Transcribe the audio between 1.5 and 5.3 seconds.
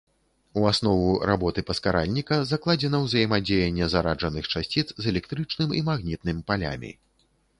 паскаральніка закладзена ўзаемадзеянне зараджаных часціц з